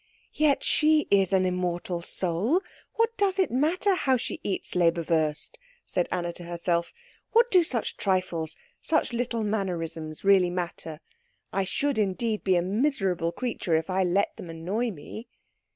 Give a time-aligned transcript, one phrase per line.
[0.33, 2.61] "Yet she is an immortal soul
[2.95, 6.91] what does it matter how she eats Leberwurst?" said Anna to herself.
[7.33, 11.01] "What do such trifles, such little mannerisms, really matter?
[11.53, 15.27] I should indeed be a miserable creature if I let them annoy me."